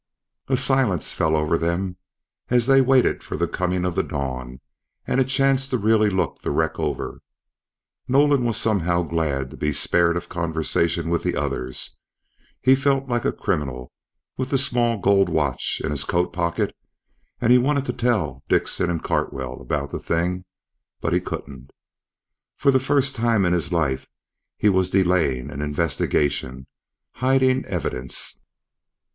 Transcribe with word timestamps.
A 0.47 0.57
silence 0.57 1.11
fell 1.11 1.35
over 1.35 1.59
them 1.59 1.97
as 2.49 2.65
they 2.65 2.81
waited 2.81 3.21
for 3.21 3.37
the 3.37 3.47
coming 3.47 3.85
of 3.85 4.07
dawn 4.07 4.59
and 5.05 5.21
a 5.21 5.23
chance 5.23 5.69
to 5.69 5.77
really 5.77 6.09
look 6.09 6.41
the 6.41 6.49
wreck 6.49 6.79
over. 6.79 7.21
Nolan 8.07 8.43
was 8.43 8.57
somehow 8.57 9.03
glad 9.03 9.51
to 9.51 9.57
be 9.57 9.71
spared 9.71 10.17
of 10.17 10.27
conversation 10.27 11.11
with 11.11 11.21
the 11.21 11.35
others. 11.35 11.99
He 12.63 12.73
felt 12.73 13.09
like 13.09 13.25
a 13.25 13.31
criminal, 13.31 13.91
with 14.37 14.49
the 14.49 14.57
small 14.57 14.97
gold 14.97 15.29
watch 15.29 15.79
in 15.83 15.91
his 15.91 16.03
coat 16.03 16.33
pocket 16.33 16.75
and 17.39 17.51
he 17.51 17.59
wanted 17.59 17.85
to 17.85 17.93
tell 17.93 18.41
Dickson 18.49 18.89
and 18.89 19.03
Cartwell 19.03 19.61
about 19.61 19.91
the 19.91 19.99
thing. 19.99 20.45
But 20.99 21.13
he 21.13 21.19
couldn't. 21.21 21.69
For 22.57 22.71
the 22.71 22.79
first 22.79 23.15
time 23.15 23.45
in 23.45 23.53
his 23.53 23.71
life 23.71 24.07
he 24.57 24.67
was 24.67 24.89
delaying 24.89 25.51
an 25.51 25.61
investigation, 25.61 26.65
hiding 27.11 27.65
evidence. 27.65 28.41